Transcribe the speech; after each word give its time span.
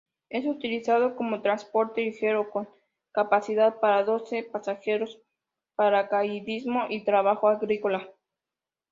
Es 0.31 0.47
utilizado 0.47 1.15
como 1.15 1.43
transporte 1.43 2.01
ligero 2.01 2.49
con 2.49 2.67
capacidad 3.11 3.79
para 3.79 4.03
doce 4.03 4.41
pasajeros, 4.41 5.21
paracaidismo 5.75 6.87
y 6.89 7.03
trabajo 7.05 7.47
agrícola. 7.49 8.09